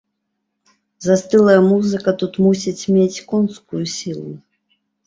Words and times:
Застылая 1.07 1.59
музыка 1.69 2.09
тут 2.25 2.41
мусіць 2.49 2.89
мець 2.99 3.23
конскую 3.31 3.83
сілу. 3.99 4.31